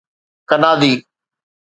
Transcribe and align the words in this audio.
ڪنادي 0.49 0.93